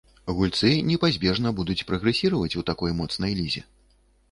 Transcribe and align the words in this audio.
Гульцы 0.37 0.69
непазбежна 0.91 1.51
будуць 1.59 1.85
прагрэсіраваць 1.91 2.57
у 2.63 2.67
такой 2.73 2.97
моцнай 3.03 3.39
лізе. 3.45 3.61